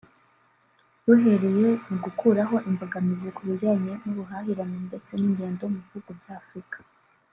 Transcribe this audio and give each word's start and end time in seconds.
ruhereye 1.05 1.69
mu 1.87 1.95
gukuraho 2.03 2.55
imbogamizi 2.69 3.27
ku 3.35 3.41
bijyanye 3.47 3.93
n’ubuhahirane 4.03 4.77
ndetse 4.87 5.11
n’ingendo 5.15 5.63
mu 5.73 5.79
bihugu 5.85 6.09
bya 6.19 6.33
Afurika 6.43 6.77